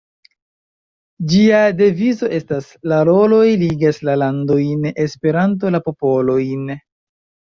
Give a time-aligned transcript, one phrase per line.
[1.33, 6.65] Ĝia devizo estas: ""La reloj ligas la landojn, Esperanto la popolojn.